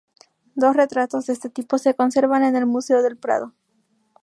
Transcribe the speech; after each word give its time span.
Dos 0.55 0.75
retratos 0.75 1.27
de 1.27 1.33
este 1.33 1.51
tipo 1.51 1.77
se 1.77 1.93
conservan 1.93 2.43
en 2.43 2.55
el 2.55 2.65
Museo 2.65 3.03
del 3.03 3.17
Prado. 3.17 3.53